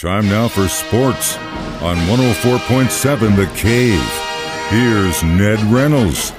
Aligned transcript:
Time 0.00 0.30
now 0.30 0.48
for 0.48 0.66
sports 0.66 1.36
on 1.82 1.94
104.7 2.06 3.36
The 3.36 3.44
Cave. 3.54 4.00
Here's 4.70 5.22
Ned 5.22 5.60
Reynolds. 5.70 6.32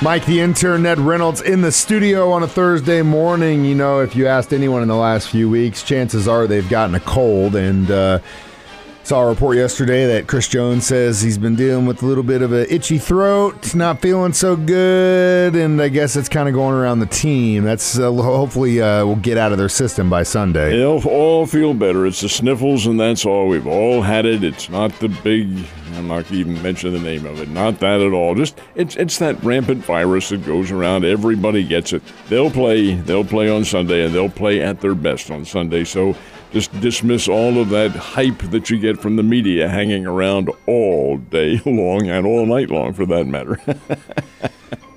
Mike, 0.00 0.24
the 0.26 0.38
intern, 0.38 0.84
Ned 0.84 1.00
Reynolds, 1.00 1.42
in 1.42 1.62
the 1.62 1.72
studio 1.72 2.30
on 2.30 2.44
a 2.44 2.46
Thursday 2.46 3.02
morning. 3.02 3.64
You 3.64 3.74
know, 3.74 4.00
if 4.00 4.14
you 4.14 4.28
asked 4.28 4.52
anyone 4.52 4.80
in 4.82 4.86
the 4.86 4.94
last 4.94 5.28
few 5.28 5.50
weeks, 5.50 5.82
chances 5.82 6.28
are 6.28 6.46
they've 6.46 6.68
gotten 6.68 6.94
a 6.94 7.00
cold. 7.00 7.56
And 7.56 7.90
uh, 7.90 8.20
saw 9.06 9.22
a 9.22 9.28
report 9.28 9.56
yesterday 9.56 10.04
that 10.04 10.26
Chris 10.26 10.48
Jones 10.48 10.84
says 10.84 11.22
he's 11.22 11.38
been 11.38 11.54
dealing 11.54 11.86
with 11.86 12.02
a 12.02 12.06
little 12.06 12.24
bit 12.24 12.42
of 12.42 12.50
an 12.50 12.66
itchy 12.68 12.98
throat, 12.98 13.72
not 13.72 14.02
feeling 14.02 14.32
so 14.32 14.56
good, 14.56 15.54
and 15.54 15.80
I 15.80 15.86
guess 15.86 16.16
it's 16.16 16.28
kind 16.28 16.48
of 16.48 16.54
going 16.54 16.74
around 16.74 16.98
the 16.98 17.06
team. 17.06 17.62
That's 17.62 18.00
uh, 18.00 18.12
hopefully 18.12 18.82
uh, 18.82 19.06
will 19.06 19.14
get 19.14 19.38
out 19.38 19.52
of 19.52 19.58
their 19.58 19.68
system 19.68 20.10
by 20.10 20.24
Sunday. 20.24 20.76
They'll 20.76 21.06
all 21.06 21.46
feel 21.46 21.72
better. 21.72 22.04
It's 22.04 22.20
the 22.20 22.28
sniffles, 22.28 22.88
and 22.88 22.98
that's 22.98 23.24
all. 23.24 23.46
We've 23.46 23.68
all 23.68 24.02
had 24.02 24.26
it. 24.26 24.42
It's 24.42 24.68
not 24.68 24.90
the 24.98 25.08
big. 25.08 25.56
I'm 25.94 26.08
not 26.08 26.32
even 26.32 26.60
mention 26.60 26.92
the 26.92 26.98
name 26.98 27.26
of 27.26 27.40
it. 27.40 27.48
Not 27.48 27.78
that 27.78 28.00
at 28.00 28.12
all. 28.12 28.34
Just 28.34 28.58
it's 28.74 28.96
it's 28.96 29.18
that 29.18 29.40
rampant 29.44 29.84
virus 29.84 30.30
that 30.30 30.44
goes 30.44 30.72
around. 30.72 31.04
Everybody 31.04 31.62
gets 31.62 31.92
it. 31.92 32.02
They'll 32.28 32.50
play. 32.50 32.94
They'll 32.94 33.24
play 33.24 33.48
on 33.48 33.64
Sunday, 33.64 34.04
and 34.04 34.12
they'll 34.12 34.28
play 34.28 34.60
at 34.60 34.80
their 34.80 34.96
best 34.96 35.30
on 35.30 35.44
Sunday. 35.44 35.84
So 35.84 36.16
just 36.56 36.80
dismiss 36.80 37.28
all 37.28 37.60
of 37.60 37.68
that 37.68 37.90
hype 37.90 38.38
that 38.38 38.70
you 38.70 38.78
get 38.78 38.98
from 38.98 39.16
the 39.16 39.22
media 39.22 39.68
hanging 39.68 40.06
around 40.06 40.48
all 40.66 41.18
day 41.18 41.60
long 41.66 42.08
and 42.08 42.24
all 42.24 42.46
night 42.46 42.70
long, 42.70 42.94
for 42.94 43.04
that 43.04 43.26
matter. 43.26 43.60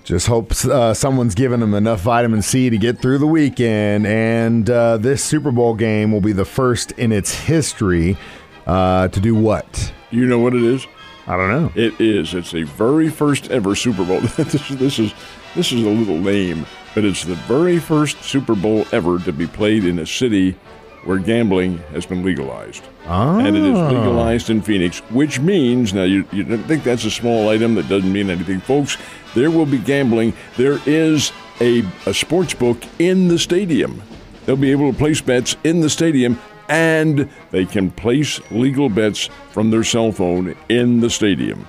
Just 0.06 0.26
hope 0.28 0.54
uh, 0.66 0.94
someone's 0.94 1.36
giving 1.36 1.60
them 1.60 1.74
enough 1.74 2.00
vitamin 2.00 2.42
C 2.42 2.70
to 2.70 2.78
get 2.78 3.00
through 3.00 3.18
the 3.18 3.28
weekend. 3.28 4.08
And 4.08 4.68
uh, 4.70 4.98
this 4.98 5.22
Super 5.22 5.52
Bowl 5.52 5.76
game 5.76 6.14
will 6.14 6.22
be 6.22 6.32
the 6.32 6.46
first 6.46 6.94
in 6.94 7.12
its 7.12 7.36
history 7.36 8.18
uh, 8.66 9.10
to 9.10 9.20
do 9.20 9.36
what? 9.36 9.94
you 10.12 10.26
know 10.26 10.40
what 10.40 10.56
it 10.56 10.64
is? 10.64 10.88
I 11.28 11.36
don't 11.36 11.50
know. 11.50 11.72
It 11.76 12.00
is. 12.00 12.34
It's 12.34 12.52
the 12.52 12.64
very 12.64 13.10
first 13.10 13.52
ever 13.52 13.76
Super 13.76 14.06
Bowl. 14.06 14.22
this, 14.38 14.56
is, 14.56 14.78
this 14.80 14.98
is 14.98 15.14
this 15.56 15.72
is 15.74 15.84
a 15.84 15.90
little 15.90 16.18
lame, 16.18 16.66
but 16.96 17.04
it's 17.04 17.26
the 17.26 17.36
very 17.36 17.80
first 17.80 18.24
Super 18.24 18.56
Bowl 18.56 18.86
ever 18.94 19.20
to 19.20 19.34
be 19.34 19.46
played 19.46 19.84
in 19.84 20.00
a 20.00 20.06
city 20.08 20.56
where 21.06 21.18
gambling 21.18 21.78
has 21.94 22.06
been 22.06 22.24
legalized. 22.24 22.84
Oh. 23.06 23.40
And 23.40 23.56
it 23.56 23.64
is 23.64 23.78
ah. 23.78 23.90
legalized 23.90 24.50
in 24.50 24.62
Phoenix, 24.62 25.00
which 25.10 25.40
means, 25.40 25.94
now 25.94 26.04
you, 26.04 26.26
you 26.32 26.44
don't 26.44 26.64
think 26.64 26.84
that's 26.84 27.06
a 27.06 27.12
small 27.12 27.50
item 27.50 27.76
that 27.76 27.88
doesn't 27.88 28.12
mean 28.12 28.30
anything. 28.30 28.60
Folks, 28.60 28.98
there 29.34 29.52
will 29.52 29.66
be 29.66 29.78
gambling. 29.78 30.34
There 30.58 30.80
is 30.86 31.32
a, 31.62 31.84
a 32.06 32.14
sports 32.14 32.54
book 32.54 32.84
in 33.00 33.28
the 33.28 33.40
stadium. 33.40 34.02
They'll 34.46 34.56
be 34.56 34.72
able 34.72 34.92
to 34.92 34.98
place 34.98 35.22
bets 35.22 35.56
in 35.64 35.82
the 35.82 35.90
stadium, 35.90 36.40
and 36.68 37.30
they 37.52 37.66
can 37.66 37.92
place 37.92 38.40
legal 38.52 38.90
bets 38.90 39.30
from 39.52 39.70
their 39.70 39.84
cell 39.84 40.12
phone 40.12 40.56
in 40.70 41.00
the 41.00 41.10
stadium. 41.10 41.68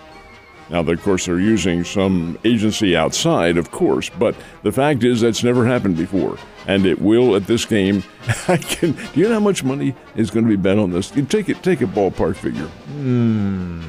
Now, 0.70 0.80
of 0.80 1.02
course, 1.02 1.26
they're 1.26 1.40
using 1.40 1.82
some 1.82 2.38
agency 2.44 2.96
outside, 2.96 3.56
of 3.56 3.72
course, 3.72 4.08
but 4.08 4.36
the 4.62 4.70
fact 4.70 5.02
is 5.02 5.20
that's 5.20 5.42
never 5.42 5.66
happened 5.66 5.96
before, 5.96 6.38
and 6.66 6.86
it 6.86 7.00
will 7.00 7.34
at 7.34 7.46
this 7.46 7.64
game. 7.64 8.04
I 8.48 8.56
can. 8.56 8.92
Do 8.92 9.20
you 9.20 9.28
know 9.28 9.34
how 9.34 9.40
much 9.40 9.64
money 9.64 9.94
is 10.14 10.30
going 10.30 10.44
to 10.44 10.48
be 10.48 10.56
bet 10.56 10.78
on 10.78 10.90
this? 10.90 11.14
You 11.16 11.24
take 11.24 11.48
it. 11.48 11.62
Take 11.64 11.80
a 11.80 11.86
ballpark 11.86 12.36
figure. 12.36 12.66
Hmm. 12.66 13.82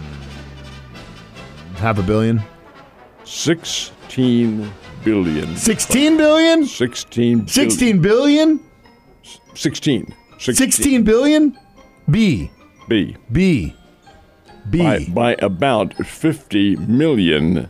Half 1.76 2.00
a 2.00 2.04
billion? 2.04 2.42
Sixteen 3.26 4.72
billion. 5.04 5.56
16 5.56 6.18
billion? 6.18 6.66
Sixteen. 6.66 7.40
billion. 7.40 7.48
16 7.48 8.02
billion? 8.02 8.60
Sixteen. 9.54 10.16
16 10.40 11.04
billion? 11.04 11.58
B. 12.10 12.52
B. 12.88 13.16
B. 13.32 13.76
B. 14.70 14.80
By, 14.80 15.06
by 15.06 15.36
about 15.40 15.94
fifty 16.06 16.76
million 16.78 17.70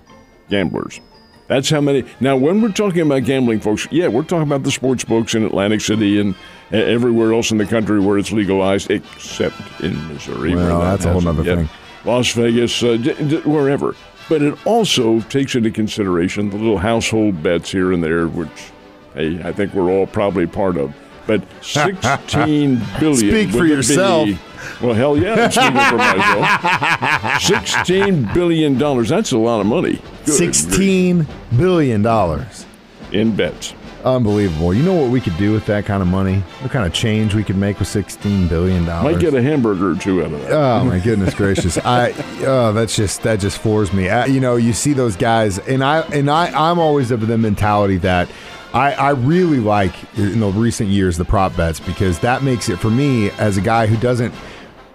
gamblers. 0.50 1.00
That's 1.48 1.70
how 1.70 1.82
many. 1.82 2.06
Now, 2.20 2.38
when 2.38 2.62
we're 2.62 2.72
talking 2.72 3.02
about 3.02 3.26
gambling, 3.26 3.60
folks, 3.60 3.88
yeah, 3.92 4.08
we're 4.08 4.24
talking 4.24 4.44
about 4.44 4.64
the 4.64 4.72
sports 4.72 5.04
books 5.04 5.36
in 5.36 5.44
Atlantic 5.44 5.82
City 5.82 6.20
and 6.20 6.34
uh, 6.72 6.78
everywhere 6.78 7.34
else 7.34 7.52
in 7.52 7.58
the 7.58 7.66
country 7.66 8.00
where 8.00 8.18
it's 8.18 8.32
legalized, 8.32 8.90
except 8.90 9.56
in 9.82 9.96
Missouri. 10.08 10.56
Well, 10.56 10.80
that 10.80 10.92
that's 10.92 11.06
a 11.06 11.12
whole 11.12 11.22
nother 11.22 11.44
thing. 11.44 11.70
Las 12.06 12.32
Vegas, 12.32 12.82
uh, 12.84 12.96
d- 12.98 13.14
d- 13.14 13.42
wherever. 13.42 13.96
But 14.30 14.42
it 14.42 14.66
also 14.66 15.20
takes 15.22 15.56
into 15.56 15.72
consideration 15.72 16.52
the 16.52 16.56
little 16.58 16.78
household 16.78 17.44
bets 17.44 17.70
here 17.72 17.92
and 17.92 18.02
there, 18.02 18.28
which, 18.28 18.72
hey, 19.14 19.42
I 19.44 19.52
think 19.52 19.74
we're 19.74 19.92
all 19.92 20.08
probably 20.08 20.48
part 20.48 20.78
of. 20.78 20.96
But 21.28 21.44
sixteen 21.64 22.82
billion. 23.00 23.16
Speak 23.46 23.50
for 23.52 23.66
yourself. 23.66 24.26
be- 24.28 24.38
well, 24.82 24.94
hell 24.94 25.18
yeah, 25.18 25.34
I'm 25.46 25.52
speaking 25.52 25.72
for 25.72 25.98
myself. 25.98 27.42
Sixteen 27.42 28.30
billion 28.34 28.78
dollars. 28.78 29.10
That's 29.10 29.32
a 29.32 29.38
lot 29.38 29.60
of 29.60 29.66
money. 29.68 30.02
Good 30.26 30.34
16 30.36 31.28
billion 31.58 32.02
dollars. 32.02 32.66
in 33.12 33.36
bets. 33.36 33.74
Unbelievable. 34.04 34.74
You 34.74 34.82
know 34.82 34.96
what 34.96 35.12
we 35.12 35.22
could 35.22 35.38
do 35.38 35.52
with 35.52 35.68
that 35.68 35.86
kind 35.86 36.02
of 36.02 36.08
money? 36.08 36.38
What 36.62 36.72
kind 36.72 36.88
of 36.88 36.94
change 36.94 37.36
we 37.36 37.44
could 37.44 37.56
make 37.58 37.78
with 37.78 37.88
16 37.88 38.48
billion 38.48 38.86
dollars? 38.86 39.14
Might 39.16 39.22
get 39.22 39.34
a 39.36 39.42
hamburger 39.44 39.92
or 39.92 39.96
two 39.96 40.22
out 40.24 40.32
of 40.32 40.42
that. 40.42 40.52
Oh 40.52 40.84
my 40.86 41.00
goodness 41.04 41.34
gracious! 41.36 41.78
I 41.78 42.12
oh 42.46 42.74
that's 42.74 42.96
just 42.96 43.22
that 43.24 43.40
just 43.40 43.60
floors 43.60 43.94
me. 43.94 44.10
Uh, 44.10 44.26
you 44.26 44.40
know, 44.40 44.56
you 44.56 44.74
see 44.74 44.94
those 44.94 45.16
guys, 45.16 45.60
and 45.60 45.84
I 45.84 46.02
and 46.02 46.30
I 46.32 46.48
I'm 46.48 46.80
always 46.80 47.12
of 47.12 47.26
the 47.28 47.38
mentality 47.38 47.98
that 47.98 48.28
I 48.74 48.94
I 48.94 49.10
really 49.12 49.60
like 49.60 49.94
in 50.18 50.40
the 50.40 50.48
recent 50.48 50.90
years 50.90 51.18
the 51.18 51.26
prop 51.26 51.56
bets 51.56 51.80
because 51.80 52.20
that 52.20 52.44
makes 52.44 52.70
it 52.70 52.78
for 52.78 52.90
me 52.90 53.32
as 53.32 53.58
a 53.58 53.62
guy 53.62 53.88
who 53.88 53.98
doesn't 53.98 54.34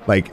like 0.07 0.33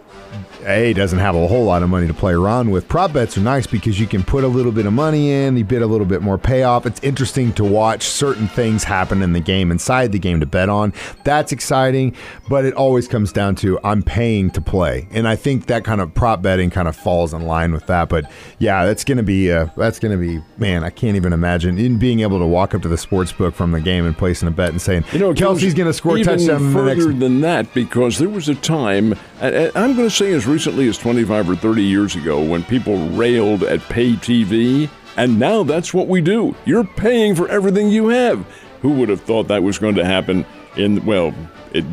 a 0.65 0.93
doesn't 0.93 1.19
have 1.19 1.35
a 1.35 1.47
whole 1.47 1.63
lot 1.65 1.83
of 1.83 1.89
money 1.89 2.07
to 2.07 2.13
play 2.13 2.33
around 2.33 2.71
with. 2.71 2.87
Prop 2.87 3.13
bets 3.13 3.37
are 3.37 3.41
nice 3.41 3.67
because 3.67 3.99
you 3.99 4.07
can 4.07 4.23
put 4.23 4.43
a 4.43 4.47
little 4.47 4.71
bit 4.71 4.85
of 4.85 4.93
money 4.93 5.31
in, 5.31 5.57
you 5.57 5.63
bid 5.63 5.81
a 5.81 5.87
little 5.87 6.05
bit 6.05 6.21
more 6.21 6.37
payoff. 6.37 6.85
It's 6.85 7.01
interesting 7.03 7.53
to 7.53 7.63
watch 7.63 8.03
certain 8.03 8.47
things 8.47 8.83
happen 8.83 9.21
in 9.21 9.33
the 9.33 9.39
game 9.39 9.71
inside 9.71 10.11
the 10.11 10.19
game 10.19 10.39
to 10.39 10.45
bet 10.45 10.69
on. 10.69 10.93
That's 11.23 11.51
exciting, 11.51 12.15
but 12.49 12.65
it 12.65 12.73
always 12.73 13.07
comes 13.07 13.31
down 13.31 13.55
to 13.55 13.79
I'm 13.83 14.01
paying 14.03 14.49
to 14.51 14.61
play, 14.61 15.07
and 15.11 15.27
I 15.27 15.35
think 15.35 15.65
that 15.67 15.83
kind 15.83 15.99
of 16.01 16.13
prop 16.13 16.41
betting 16.41 16.69
kind 16.69 16.87
of 16.87 16.95
falls 16.95 17.33
in 17.33 17.41
line 17.45 17.73
with 17.73 17.87
that. 17.87 18.09
But 18.09 18.31
yeah, 18.59 18.85
that's 18.85 19.03
gonna 19.03 19.23
be 19.23 19.51
uh, 19.51 19.67
that's 19.75 19.99
gonna 19.99 20.17
be 20.17 20.41
man, 20.57 20.83
I 20.83 20.89
can't 20.89 21.15
even 21.15 21.33
imagine 21.33 21.77
in 21.77 21.97
being 21.97 22.21
able 22.21 22.39
to 22.39 22.45
walk 22.45 22.73
up 22.73 22.81
to 22.83 22.87
the 22.87 22.97
sports 22.97 23.31
book 23.31 23.55
from 23.55 23.71
the 23.71 23.81
game 23.81 24.05
and 24.05 24.17
placing 24.17 24.47
a 24.47 24.51
bet 24.51 24.69
and 24.69 24.81
saying, 24.81 25.03
You 25.11 25.19
know, 25.19 25.33
Kelce's 25.33 25.73
gonna 25.73 25.93
score 25.93 26.15
a 26.15 26.19
even 26.19 26.37
touchdown 26.37 26.67
the 26.67 26.71
further 26.73 26.95
next. 26.95 27.19
than 27.19 27.41
that 27.41 27.73
because 27.73 28.17
there 28.17 28.29
was 28.29 28.47
a 28.49 28.55
time, 28.55 29.15
and- 29.41 29.71
I'm 29.75 29.95
going 29.95 30.07
to 30.07 30.15
say 30.15 30.31
as 30.33 30.45
recently 30.53 30.87
as 30.87 30.99
25 30.99 31.49
or 31.49 31.55
30 31.55 31.81
years 31.81 32.15
ago, 32.15 32.39
when 32.39 32.63
people 32.63 33.09
railed 33.09 33.63
at 33.63 33.79
pay 33.89 34.11
TV, 34.13 34.87
and 35.17 35.39
now 35.39 35.63
that's 35.63 35.95
what 35.95 36.07
we 36.07 36.21
do. 36.21 36.55
You're 36.63 36.83
paying 36.83 37.33
for 37.35 37.49
everything 37.49 37.89
you 37.89 38.09
have. 38.09 38.45
Who 38.83 38.91
would 38.91 39.09
have 39.09 39.21
thought 39.21 39.47
that 39.47 39.63
was 39.63 39.79
going 39.79 39.95
to 39.95 40.05
happen? 40.05 40.45
In 40.75 41.03
well, 41.05 41.33
it, 41.71 41.85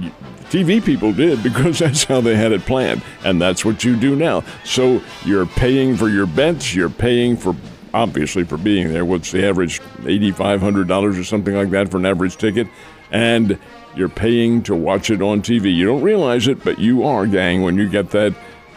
TV 0.50 0.84
people 0.84 1.10
did 1.14 1.42
because 1.42 1.78
that's 1.78 2.04
how 2.04 2.20
they 2.20 2.36
had 2.36 2.52
it 2.52 2.60
planned, 2.66 3.02
and 3.24 3.40
that's 3.40 3.64
what 3.64 3.82
you 3.82 3.96
do 3.96 4.14
now. 4.14 4.44
So 4.64 5.00
you're 5.24 5.46
paying 5.46 5.96
for 5.96 6.10
your 6.10 6.26
bets. 6.26 6.74
You're 6.74 6.90
paying 6.90 7.38
for 7.38 7.56
obviously 7.94 8.44
for 8.44 8.58
being 8.58 8.92
there. 8.92 9.06
What's 9.06 9.30
the 9.30 9.48
average? 9.48 9.80
Eighty-five 10.04 10.60
hundred 10.60 10.86
dollars 10.86 11.18
or 11.18 11.24
something 11.24 11.54
like 11.54 11.70
that 11.70 11.90
for 11.90 11.96
an 11.96 12.04
average 12.04 12.36
ticket, 12.36 12.68
and 13.10 13.58
you're 13.96 14.08
paying 14.10 14.62
to 14.64 14.74
watch 14.74 15.10
it 15.10 15.22
on 15.22 15.40
TV. 15.40 15.74
You 15.74 15.86
don't 15.86 16.02
realize 16.02 16.46
it, 16.46 16.62
but 16.62 16.78
you 16.78 17.04
are, 17.04 17.26
gang, 17.26 17.62
when 17.62 17.76
you 17.76 17.88
get 17.88 18.10
that 18.10 18.34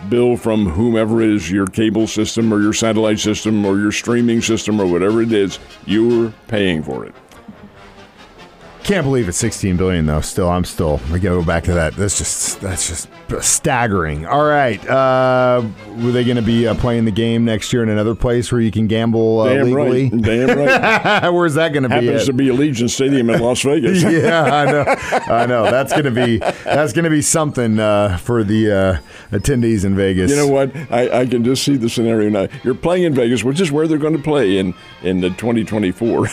bill 0.09 0.37
from 0.37 0.65
whomever 0.65 1.21
it 1.21 1.29
is 1.29 1.51
your 1.51 1.67
cable 1.67 2.07
system 2.07 2.53
or 2.53 2.61
your 2.61 2.73
satellite 2.73 3.19
system 3.19 3.65
or 3.65 3.77
your 3.77 3.91
streaming 3.91 4.41
system 4.41 4.79
or 4.79 4.85
whatever 4.85 5.21
it 5.21 5.31
is, 5.31 5.59
you're 5.85 6.33
paying 6.47 6.83
for 6.83 7.05
it. 7.05 7.13
Can't 8.83 9.05
believe 9.05 9.29
it's 9.29 9.37
16 9.37 9.77
billion 9.77 10.05
though. 10.05 10.19
Still, 10.19 10.49
I'm 10.49 10.65
still. 10.65 10.99
I 11.05 11.11
gotta 11.17 11.39
go 11.39 11.43
back 11.43 11.63
to 11.65 11.73
that. 11.73 11.95
That's 11.95 12.17
just 12.17 12.59
that's 12.59 12.89
just 12.89 13.07
staggering. 13.41 14.25
All 14.25 14.43
right, 14.43 14.85
uh, 14.87 15.63
were 16.01 16.11
they 16.11 16.23
going 16.25 16.35
to 16.35 16.41
be 16.41 16.67
uh, 16.67 16.75
playing 16.75 17.05
the 17.05 17.11
game 17.11 17.45
next 17.45 17.71
year 17.71 17.81
in 17.81 17.89
another 17.89 18.13
place 18.13 18.51
where 18.51 18.59
you 18.59 18.71
can 18.71 18.87
gamble 18.87 19.39
uh, 19.39 19.53
Damn 19.53 19.65
legally? 19.65 20.09
right. 20.09 20.21
Damn 20.21 20.57
right. 20.57 21.29
Where's 21.33 21.53
that 21.55 21.73
going 21.73 21.83
to 21.83 21.89
be? 21.89 21.95
Happens 21.95 22.23
at? 22.23 22.25
to 22.27 22.33
be 22.33 22.47
Allegiant 22.47 22.89
Stadium 22.89 23.29
in 23.29 23.39
Las 23.41 23.61
Vegas. 23.61 24.03
yeah, 24.03 24.43
I 24.43 24.65
know. 24.65 25.33
I 25.33 25.45
know. 25.45 25.71
That's 25.71 25.93
gonna 25.93 26.11
be 26.11 26.37
that's 26.37 26.91
gonna 26.91 27.09
be 27.09 27.21
something 27.21 27.79
uh, 27.79 28.17
for 28.17 28.43
the 28.43 28.71
uh, 28.71 28.97
attendees 29.31 29.85
in 29.85 29.95
Vegas. 29.95 30.29
You 30.29 30.37
know 30.37 30.47
what? 30.47 30.75
I, 30.91 31.21
I 31.21 31.25
can 31.25 31.43
just 31.43 31.63
see 31.63 31.77
the 31.77 31.89
scenario 31.89 32.29
now. 32.29 32.47
You're 32.63 32.75
playing 32.75 33.03
in 33.03 33.13
Vegas, 33.13 33.43
which 33.43 33.61
is 33.61 33.71
where 33.71 33.87
they're 33.87 33.97
going 33.97 34.17
to 34.17 34.23
play 34.23 34.57
in 34.57 34.73
in 35.03 35.21
the 35.21 35.29
2024. 35.29 36.21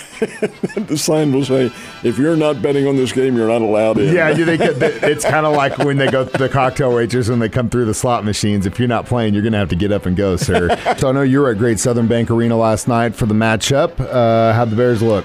the 0.81 0.99
sign 0.99 1.33
will 1.33 1.45
say, 1.45 1.73
"If 2.03 2.19
you're 2.19 2.37
not 2.41 2.61
betting 2.61 2.89
on 2.89 2.97
this 2.97 3.13
game, 3.13 3.37
you're 3.37 3.47
not 3.47 3.63
allowed 3.63 3.99
in." 3.99 4.13
Yeah, 4.13 4.33
that- 4.33 4.99
it's 5.05 5.25
kind 5.25 5.47
of 5.47 5.55
like 5.55 5.79
when 5.79 5.97
they 5.97 6.11
go 6.11 6.25
to 6.25 6.39
the 6.39 6.49
cocktail 6.49 6.93
waitress 6.93 7.29
when 7.29 7.39
they 7.39 7.49
come 7.49 7.71
through 7.71 7.85
the 7.85 7.95
slot 7.95 8.25
machines. 8.25 8.67
If 8.67 8.79
you're 8.81 8.89
not 8.89 9.07
playing, 9.07 9.35
you're 9.35 9.43
going 9.45 9.53
to 9.53 9.59
have 9.59 9.69
to 9.69 9.77
get 9.77 9.93
up 9.93 10.07
and 10.07 10.17
go, 10.17 10.37
sir. 10.37 10.77
so 10.99 11.11
I 11.11 11.13
know 11.13 11.23
you 11.23 11.41
were 11.41 11.51
at 11.51 11.59
Great 11.59 11.79
Southern 11.79 12.09
Bank 12.09 12.31
Arena 12.31 12.57
last 12.57 12.89
night 12.89 13.15
for 13.15 13.27
the 13.27 13.35
matchup. 13.35 14.01
Uh, 14.01 14.53
how'd 14.53 14.71
the 14.71 14.77
Bears 14.77 15.03
look? 15.03 15.25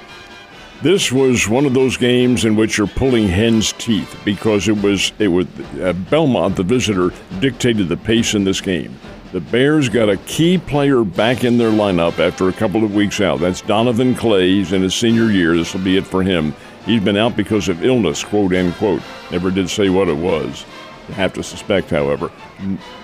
This 0.81 1.11
was 1.11 1.47
one 1.47 1.65
of 1.65 1.73
those 1.73 1.97
games 1.97 2.45
in 2.45 2.55
which 2.55 2.77
you're 2.77 2.85
pulling 2.85 3.27
hen's 3.27 3.71
teeth 3.73 4.19
because 4.25 4.67
it 4.67 4.79
was 4.83 5.13
it 5.17 5.29
was 5.29 5.47
uh, 5.81 5.93
Belmont, 6.11 6.57
the 6.57 6.63
visitor, 6.63 7.11
dictated 7.39 7.87
the 7.87 7.97
pace 7.97 8.35
in 8.35 8.43
this 8.43 8.61
game. 8.61 8.95
The 9.31 9.39
Bears 9.41 9.89
got 9.89 10.09
a 10.09 10.17
key 10.17 10.57
player 10.57 11.03
back 11.03 11.43
in 11.43 11.57
their 11.57 11.71
lineup 11.71 12.19
after 12.19 12.47
a 12.49 12.53
couple 12.53 12.83
of 12.83 12.93
weeks 12.93 13.19
out. 13.19 13.39
That's 13.39 13.61
Donovan 13.61 14.15
Clay. 14.15 14.47
He's 14.49 14.71
in 14.73 14.81
his 14.81 14.93
senior 14.95 15.31
year. 15.31 15.57
This 15.57 15.73
will 15.73 15.81
be 15.81 15.97
it 15.97 16.05
for 16.05 16.23
him. 16.23 16.53
He's 16.85 17.01
been 17.01 17.17
out 17.17 17.35
because 17.35 17.67
of 17.67 17.83
illness, 17.83 18.23
quote 18.23 18.53
unquote. 18.53 19.01
Never 19.31 19.49
did 19.51 19.69
say 19.69 19.89
what 19.89 20.07
it 20.07 20.17
was. 20.17 20.65
You 21.07 21.15
have 21.15 21.33
to 21.33 21.43
suspect, 21.43 21.89
however. 21.89 22.31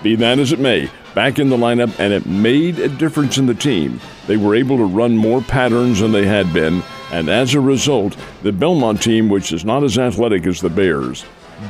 Be 0.02 0.16
that 0.16 0.38
as 0.38 0.52
it 0.52 0.58
may, 0.58 0.90
back 1.14 1.38
in 1.38 1.50
the 1.50 1.56
lineup, 1.56 1.92
and 1.98 2.12
it 2.12 2.26
made 2.26 2.78
a 2.78 2.88
difference 2.88 3.38
in 3.38 3.46
the 3.46 3.54
team. 3.54 4.00
They 4.26 4.36
were 4.36 4.54
able 4.54 4.76
to 4.78 4.84
run 4.84 5.16
more 5.16 5.40
patterns 5.42 6.00
than 6.00 6.12
they 6.12 6.26
had 6.26 6.52
been, 6.52 6.82
and 7.12 7.28
as 7.28 7.54
a 7.54 7.60
result, 7.60 8.16
the 8.42 8.52
Belmont 8.52 9.02
team, 9.02 9.28
which 9.28 9.52
is 9.52 9.64
not 9.64 9.84
as 9.84 9.98
athletic 9.98 10.46
as 10.46 10.60
the 10.60 10.70
Bears, 10.70 11.24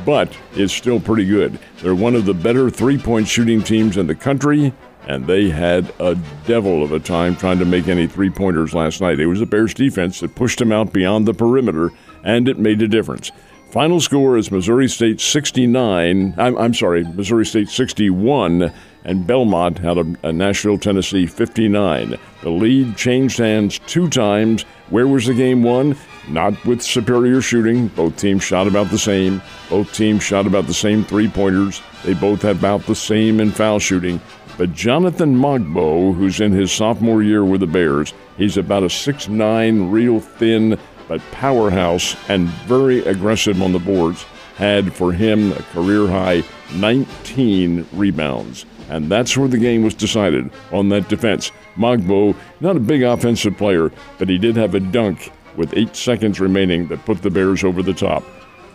but 0.05 0.35
it's 0.53 0.73
still 0.73 0.99
pretty 0.99 1.25
good. 1.25 1.59
They're 1.81 1.95
one 1.95 2.15
of 2.15 2.25
the 2.25 2.33
better 2.33 2.69
three 2.69 2.97
point 2.97 3.27
shooting 3.27 3.61
teams 3.61 3.97
in 3.97 4.07
the 4.07 4.15
country, 4.15 4.73
and 5.07 5.25
they 5.27 5.49
had 5.49 5.93
a 5.99 6.17
devil 6.45 6.83
of 6.83 6.91
a 6.91 6.99
time 6.99 7.35
trying 7.35 7.59
to 7.59 7.65
make 7.65 7.87
any 7.87 8.07
three 8.07 8.29
pointers 8.29 8.73
last 8.73 9.01
night. 9.01 9.19
It 9.19 9.27
was 9.27 9.39
the 9.39 9.45
Bears 9.45 9.73
defense 9.73 10.19
that 10.19 10.35
pushed 10.35 10.59
them 10.59 10.71
out 10.71 10.93
beyond 10.93 11.27
the 11.27 11.33
perimeter, 11.33 11.91
and 12.23 12.47
it 12.47 12.57
made 12.59 12.81
a 12.81 12.87
difference. 12.87 13.31
Final 13.73 13.99
score 13.99 14.37
is 14.37 14.51
Missouri 14.51 14.87
State 14.87 15.19
69. 15.19 16.35
I'm, 16.37 16.57
I'm 16.59 16.73
sorry, 16.75 17.03
Missouri 17.03 17.43
State 17.43 17.69
61, 17.69 18.71
and 19.03 19.25
Belmont 19.25 19.79
had 19.79 19.97
a, 19.97 20.15
a 20.21 20.31
Nashville, 20.31 20.77
Tennessee 20.77 21.25
59. 21.25 22.15
The 22.43 22.49
lead 22.51 22.95
changed 22.95 23.39
hands 23.39 23.79
two 23.87 24.09
times. 24.09 24.61
Where 24.91 25.07
was 25.07 25.25
the 25.25 25.33
game 25.33 25.63
won? 25.63 25.97
Not 26.29 26.63
with 26.65 26.81
superior 26.81 27.41
shooting. 27.41 27.87
Both 27.89 28.17
teams 28.17 28.43
shot 28.43 28.67
about 28.67 28.89
the 28.89 28.97
same. 28.97 29.41
Both 29.69 29.93
teams 29.93 30.23
shot 30.23 30.47
about 30.47 30.67
the 30.67 30.73
same 30.73 31.03
three 31.03 31.27
pointers. 31.27 31.81
They 32.05 32.13
both 32.13 32.41
had 32.41 32.57
about 32.57 32.85
the 32.85 32.95
same 32.95 33.39
in 33.39 33.51
foul 33.51 33.79
shooting. 33.79 34.21
But 34.57 34.73
Jonathan 34.73 35.35
Mogbo, 35.35 36.15
who's 36.15 36.39
in 36.39 36.51
his 36.51 36.71
sophomore 36.71 37.23
year 37.23 37.43
with 37.43 37.61
the 37.61 37.67
Bears, 37.67 38.13
he's 38.37 38.55
about 38.55 38.83
a 38.83 38.89
six-nine, 38.89 39.89
real 39.89 40.19
thin, 40.19 40.77
but 41.07 41.21
powerhouse 41.31 42.15
and 42.29 42.47
very 42.47 42.99
aggressive 42.99 43.61
on 43.61 43.73
the 43.73 43.79
boards, 43.79 44.23
had 44.55 44.93
for 44.93 45.11
him 45.11 45.51
a 45.51 45.61
career 45.73 46.07
high 46.07 46.43
19 46.75 47.85
rebounds. 47.93 48.65
And 48.89 49.09
that's 49.09 49.35
where 49.35 49.47
the 49.47 49.57
game 49.57 49.83
was 49.83 49.95
decided 49.95 50.51
on 50.71 50.89
that 50.89 51.09
defense. 51.09 51.51
Mogbo, 51.75 52.35
not 52.59 52.77
a 52.77 52.81
big 52.81 53.01
offensive 53.01 53.57
player, 53.57 53.91
but 54.19 54.29
he 54.29 54.37
did 54.37 54.55
have 54.55 54.75
a 54.75 54.79
dunk 54.79 55.31
with 55.57 55.75
eight 55.75 55.95
seconds 55.95 56.39
remaining 56.39 56.87
that 56.87 57.05
put 57.05 57.21
the 57.21 57.29
Bears 57.29 57.63
over 57.63 57.81
the 57.81 57.93
top. 57.93 58.23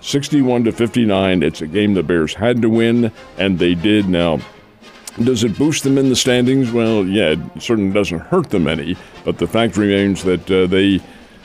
61 0.01 0.65
to 0.65 0.73
59. 0.73 1.43
It's 1.43 1.61
a 1.61 1.67
game 1.67 1.95
the 1.95 2.03
Bears 2.03 2.35
had 2.35 2.63
to 2.63 2.71
win, 2.71 3.13
and 3.37 3.59
they 3.59 3.75
did. 3.75 4.09
Now, 4.09 4.39
does 5.23 5.43
it 5.43 5.59
boost 5.59 5.83
them 5.83 5.99
in 5.99 6.09
the 6.09 6.17
standings? 6.17 6.71
Well, 6.71 7.05
yeah, 7.05 7.35
it 7.55 7.63
certainly 7.63 7.93
doesn't 7.93 8.21
hurt 8.21 8.51
them 8.51 8.69
any. 8.69 8.97
But 9.25 9.39
the 9.39 9.49
fact 9.49 9.77
remains 9.77 10.23
that 10.25 10.51
uh, 10.51 10.67
they 10.67 11.01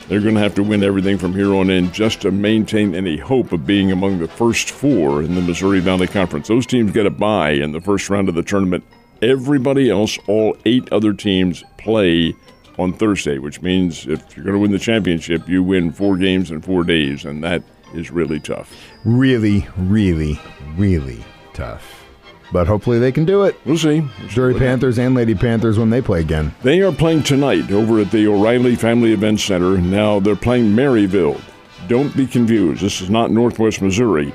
they're 0.08 0.20
going 0.20 0.34
to 0.34 0.40
have 0.40 0.54
to 0.56 0.62
win 0.62 0.84
everything 0.84 1.16
from 1.16 1.32
here 1.32 1.54
on 1.54 1.70
in 1.70 1.90
just 1.90 2.20
to 2.22 2.30
maintain 2.30 2.94
any 2.94 3.16
hope 3.16 3.52
of 3.52 3.66
being 3.66 3.90
among 3.90 4.18
the 4.18 4.28
first 4.28 4.70
four 4.70 5.22
in 5.22 5.34
the 5.34 5.40
Missouri 5.40 5.80
Valley 5.80 6.06
Conference. 6.06 6.48
Those 6.48 6.66
teams 6.66 6.92
get 6.92 7.06
a 7.06 7.10
bye 7.10 7.52
in 7.52 7.72
the 7.72 7.80
first 7.80 8.10
round 8.10 8.28
of 8.28 8.34
the 8.34 8.42
tournament. 8.42 8.84
Everybody 9.22 9.90
else, 9.90 10.18
all 10.26 10.56
eight 10.66 10.92
other 10.92 11.14
teams, 11.14 11.64
play 11.78 12.34
on 12.78 12.92
Thursday, 12.92 13.38
which 13.38 13.62
means 13.62 14.06
if 14.06 14.36
you're 14.36 14.44
going 14.44 14.54
to 14.54 14.60
win 14.60 14.72
the 14.72 14.78
championship, 14.78 15.48
you 15.48 15.62
win 15.62 15.92
four 15.92 16.16
games 16.16 16.50
in 16.50 16.60
four 16.60 16.84
days, 16.84 17.24
and 17.24 17.42
that 17.44 17.62
is 17.94 18.10
really 18.10 18.40
tough. 18.40 18.74
Really, 19.04 19.66
really, 19.76 20.40
really 20.76 21.24
tough. 21.52 22.04
But 22.52 22.66
hopefully 22.66 22.98
they 22.98 23.10
can 23.10 23.24
do 23.24 23.42
it. 23.44 23.56
We'll 23.64 23.78
see. 23.78 24.02
Missouri 24.22 24.54
Panthers 24.54 24.98
and 24.98 25.14
Lady 25.14 25.34
Panthers 25.34 25.78
when 25.78 25.90
they 25.90 26.00
play 26.00 26.20
again. 26.20 26.54
They 26.62 26.82
are 26.82 26.92
playing 26.92 27.24
tonight 27.24 27.70
over 27.72 28.00
at 28.00 28.10
the 28.10 28.28
O'Reilly 28.28 28.76
Family 28.76 29.12
Event 29.12 29.40
Center. 29.40 29.78
Now 29.78 30.20
they're 30.20 30.36
playing 30.36 30.66
Maryville. 30.66 31.40
Don't 31.88 32.14
be 32.16 32.26
confused. 32.26 32.82
This 32.82 33.00
is 33.00 33.10
not 33.10 33.30
Northwest 33.30 33.82
Missouri. 33.82 34.32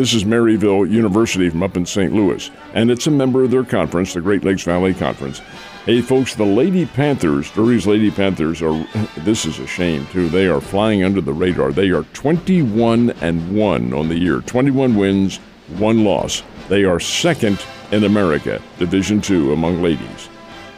This 0.00 0.14
is 0.14 0.24
Maryville 0.24 0.90
University 0.90 1.50
from 1.50 1.62
up 1.62 1.76
in 1.76 1.84
St. 1.84 2.14
Louis, 2.14 2.50
and 2.72 2.90
it's 2.90 3.06
a 3.06 3.10
member 3.10 3.44
of 3.44 3.50
their 3.50 3.64
conference, 3.64 4.14
the 4.14 4.22
Great 4.22 4.42
Lakes 4.42 4.62
Valley 4.62 4.94
Conference. 4.94 5.42
Hey, 5.84 6.00
folks, 6.00 6.34
the 6.34 6.42
Lady 6.42 6.86
Panthers, 6.86 7.50
Drury's 7.50 7.86
Lady 7.86 8.10
Panthers, 8.10 8.62
are, 8.62 8.82
this 9.18 9.44
is 9.44 9.58
a 9.58 9.66
shame, 9.66 10.06
too. 10.06 10.30
They 10.30 10.48
are 10.48 10.62
flying 10.62 11.04
under 11.04 11.20
the 11.20 11.34
radar. 11.34 11.70
They 11.70 11.90
are 11.90 12.04
21 12.14 13.10
and 13.20 13.54
1 13.54 13.92
on 13.92 14.08
the 14.08 14.16
year, 14.16 14.40
21 14.40 14.96
wins, 14.96 15.36
one 15.76 16.02
loss. 16.02 16.42
They 16.70 16.84
are 16.84 16.98
second 16.98 17.62
in 17.92 18.04
America, 18.04 18.62
Division 18.78 19.20
Two, 19.20 19.52
among 19.52 19.82
ladies. 19.82 20.30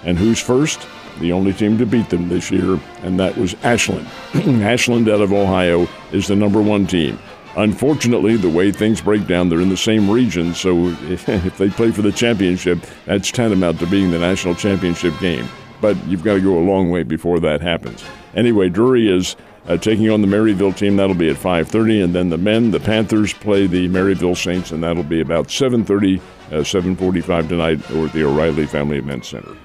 And 0.03 0.19
who's 0.19 0.41
first? 0.41 0.85
The 1.21 1.31
only 1.31 1.53
team 1.53 1.79
to 1.79 1.87
beat 1.87 2.11
them 2.11 2.29
this 2.29 2.51
year, 2.51 2.81
and 3.03 3.21
that 3.21 3.37
was 3.37 3.55
Ashland. 3.63 4.09
Ashland 4.35 5.09
out 5.09 5.21
of 5.21 5.33
Ohio 5.33 5.87
is 6.11 6.27
the 6.27 6.35
number 6.35 6.61
one 6.61 6.89
team. 6.89 7.21
Unfortunately, 7.56 8.37
the 8.37 8.49
way 8.49 8.72
things 8.72 9.00
break 9.00 9.26
down, 9.26 9.49
they're 9.49 9.60
in 9.60 9.69
the 9.69 9.76
same 9.76 10.10
region, 10.10 10.54
so 10.54 10.88
if 11.02 11.56
they 11.58 11.69
play 11.70 11.90
for 11.90 12.02
the 12.02 12.12
championship, 12.12 12.78
that's 13.04 13.31
tantamount 13.31 13.78
to 13.81 13.87
being 13.87 14.10
the 14.10 14.19
national 14.19 14.54
championship 14.54 15.19
game. 15.20 15.46
But 15.81 15.96
you've 16.06 16.22
got 16.22 16.34
to 16.34 16.40
go 16.40 16.58
a 16.58 16.64
long 16.64 16.90
way 16.90 17.02
before 17.02 17.40
that 17.40 17.60
happens. 17.60 18.04
Anyway, 18.34 18.69
Drury 18.69 19.14
is 19.14 19.37
uh, 19.66 19.76
taking 19.76 20.08
on 20.10 20.22
the 20.22 20.28
Maryville 20.28 20.76
team. 20.76 20.96
That'll 20.96 21.14
be 21.14 21.28
at 21.28 21.37
5:30, 21.37 22.04
and 22.04 22.14
then 22.14 22.31
the 22.31 22.38
men, 22.38 22.70
the 22.70 22.81
Panthers, 22.81 23.32
play 23.34 23.66
the 23.66 23.88
Maryville 23.88 24.37
Saints, 24.37 24.70
and 24.70 24.82
that'll 24.82 25.02
be 25.02 25.20
about 25.20 25.49
7:30, 25.49 26.20
uh, 26.50 26.62
7:45 26.62 27.49
tonight, 27.49 27.90
over 27.90 28.06
at 28.06 28.12
the 28.12 28.25
O'Reilly 28.25 28.66
Family 28.66 28.99
Event 28.99 29.25
Center. 29.25 29.56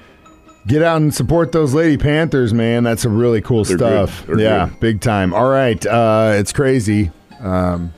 Get 0.67 0.81
out 0.81 0.97
and 0.97 1.13
support 1.13 1.53
those 1.53 1.73
Lady 1.73 1.95
Panthers, 1.97 2.53
man. 2.53 2.83
That's 2.83 3.01
some 3.01 3.17
really 3.17 3.39
cool 3.41 3.63
They're 3.63 3.77
stuff. 3.77 4.25
yeah, 4.37 4.67
good. 4.69 4.79
big 4.81 5.01
time. 5.01 5.33
All 5.33 5.47
right, 5.49 5.83
uh, 5.85 6.33
it's 6.35 6.51
crazy. 6.51 7.11
Um, 7.39 7.93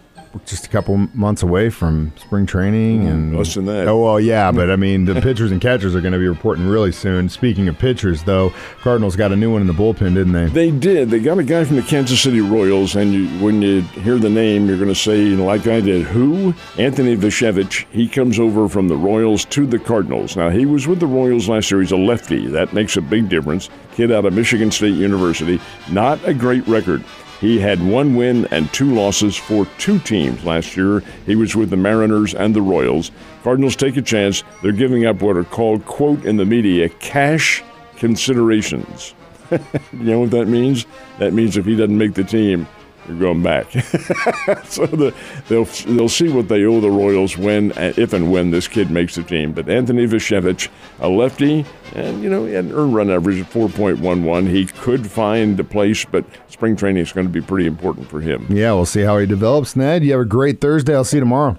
just 0.46 0.66
a 0.66 0.70
couple 0.70 0.98
months 1.14 1.42
away 1.42 1.70
from 1.70 2.12
spring 2.18 2.46
training 2.46 3.08
and 3.08 3.36
less 3.36 3.56
than 3.56 3.66
that. 3.66 3.88
Oh 3.88 4.04
well, 4.04 4.20
yeah, 4.20 4.52
but 4.54 4.70
I 4.70 4.76
mean 4.76 5.06
the 5.06 5.20
pitchers 5.22 5.52
and 5.52 5.60
catchers 5.60 5.96
are 5.96 6.02
going 6.02 6.14
to 6.14 6.20
be 6.20 6.28
reporting 6.28 6.68
really 6.68 6.92
soon. 6.92 7.30
Speaking 7.30 7.68
of 7.68 7.78
pitchers, 7.78 8.24
though, 8.24 8.54
Cardinals 8.82 9.16
got 9.16 9.32
a 9.32 9.36
new 9.36 9.52
one 9.52 9.62
in 9.62 9.68
the 9.68 9.74
bullpen, 9.74 10.14
didn't 10.14 10.34
they? 10.34 10.46
They 10.48 10.72
did. 10.72 11.10
They 11.10 11.20
got 11.20 11.40
a 11.40 11.44
guy 11.44 11.64
from 11.64 11.78
the 11.78 11.82
Kansas 11.82 12.22
City 12.22 12.42
Royals, 12.42 12.96
and 12.96 13.12
you, 13.12 13.28
when 13.44 13.62
you 13.62 13.82
hear 13.82 14.18
the 14.18 14.30
name, 14.30 14.68
you're 14.68 14.78
going 14.78 14.90
to 14.90 14.96
say, 14.96 15.26
like 15.30 15.68
I 15.68 15.82
did, 15.82 16.06
who? 16.06 16.54
Anthony 16.78 17.16
Misiewicz. 17.16 17.86
He 17.92 18.08
comes 18.08 18.40
over 18.40 18.70
from 18.70 18.88
the 18.88 18.98
Royals 18.98 19.46
to 19.46 19.66
the 19.66 19.80
Cardinals. 19.80 20.36
Now, 20.36 20.50
he 20.50 20.66
was 20.66 20.88
with 20.88 21.00
the 21.00 21.08
Royals 21.08 21.50
last 21.50 21.72
year. 21.72 21.82
He's 21.82 21.92
a 21.92 21.98
lefty. 21.98 22.48
That 22.48 22.74
makes 22.74 22.98
a 22.98 23.02
big 23.02 23.30
difference. 23.30 23.70
Kid 23.94 24.12
out 24.12 24.26
of 24.26 24.34
Michigan 24.34 24.72
State 24.72 24.96
University. 24.96 25.60
Not 25.90 26.24
a 26.28 26.34
great 26.34 26.68
record. 26.68 27.04
He 27.40 27.60
had 27.60 27.82
one 27.86 28.16
win 28.16 28.48
and 28.52 28.72
two 28.74 28.94
losses 28.94 29.38
for 29.38 29.66
two 29.78 30.00
teams 30.00 30.44
last 30.44 30.76
year. 30.76 31.02
He 31.26 31.36
was 31.36 31.56
with 31.56 31.70
the 31.70 31.78
Mariners 31.78 32.34
and 32.34 32.54
the 32.54 32.62
Royals. 32.62 33.12
Cardinals 33.44 33.78
take 33.78 33.96
a 33.96 34.02
chance. 34.02 34.44
They're 34.62 34.74
giving 34.74 35.06
up 35.06 35.22
what 35.22 35.38
are 35.38 35.46
called, 35.46 35.86
quote 35.86 36.26
in 36.26 36.36
the 36.36 36.46
media, 36.46 36.90
cash 36.90 37.64
considerations. 37.96 39.14
you 39.52 39.60
know 39.94 40.20
what 40.20 40.32
that 40.32 40.48
means? 40.48 40.86
That 41.18 41.34
means 41.34 41.56
if 41.56 41.66
he 41.66 41.76
doesn't 41.76 41.98
make 41.98 42.14
the 42.14 42.26
team, 42.26 42.68
you're 43.10 43.20
going 43.20 43.44
back. 43.44 43.72
so 44.66 44.86
the, 44.86 45.14
they'll 45.48 45.66
they'll 45.66 46.10
see 46.10 46.30
what 46.30 46.48
they 46.48 46.64
owe 46.66 46.80
the 46.80 46.90
Royals 46.90 47.38
when, 47.38 47.72
uh, 47.74 47.94
if 47.98 48.14
and 48.14 48.32
when 48.32 48.52
this 48.52 48.68
kid 48.68 48.92
makes 48.92 49.16
the 49.16 49.24
team. 49.24 49.52
But 49.52 49.68
Anthony 49.68 50.06
Misiewicz, 50.06 50.70
a 51.00 51.10
lefty, 51.10 51.66
and 51.96 52.24
you 52.24 52.30
know 52.30 52.46
he 52.46 52.54
had 52.54 52.66
an 52.66 52.74
earned 52.74 52.94
run 52.94 53.10
average 53.10 53.40
of 53.40 53.50
4.11. 53.52 54.48
He 54.50 54.66
could 54.66 55.10
find 55.10 55.60
a 55.60 55.64
place, 55.64 56.06
but 56.06 56.26
spring 56.48 56.76
training 56.76 57.02
is 57.02 57.12
going 57.12 57.28
to 57.28 57.34
be 57.34 57.42
pretty 57.42 57.68
important 57.68 58.10
for 58.10 58.22
him. 58.22 58.46
Yeah, 58.50 58.74
we'll 58.74 58.86
see 58.86 59.02
how 59.02 59.18
he 59.18 59.26
develops. 59.26 59.76
Ned, 59.76 60.04
you 60.04 60.12
have 60.12 60.22
a 60.22 60.26
great 60.26 60.62
Thursday. 60.62 60.96
I'll 60.96 61.04
see 61.04 61.18
you 61.18 61.22
tomorrow. 61.22 61.58